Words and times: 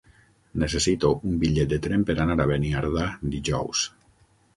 Necessito 0.61 1.11
un 1.31 1.35
bitllet 1.43 1.69
de 1.73 1.79
tren 1.87 2.05
per 2.07 2.15
anar 2.23 2.39
a 2.45 2.47
Beniardà 2.53 3.05
dijous. 3.37 3.85